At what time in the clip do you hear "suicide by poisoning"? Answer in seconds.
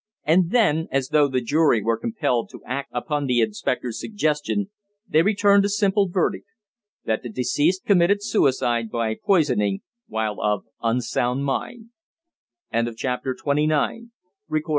8.23-9.81